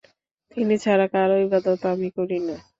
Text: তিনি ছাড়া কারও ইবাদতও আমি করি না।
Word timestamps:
তিনি 0.51 0.75
ছাড়া 0.83 1.05
কারও 1.13 1.37
ইবাদতও 1.45 1.87
আমি 1.93 2.09
করি 2.17 2.37
না। 2.47 2.55